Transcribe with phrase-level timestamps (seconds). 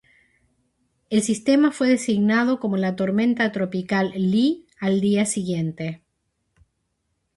[1.11, 6.01] El sistema fue designado como la tormenta tropical Lee al día siguiente.